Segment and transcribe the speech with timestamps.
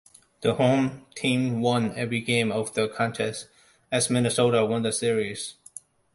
[0.41, 3.49] The home team won every game of the contest,
[3.91, 5.57] as Minnesota won the series.